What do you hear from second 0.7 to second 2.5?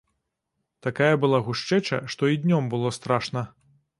Такая была гушчэча, што і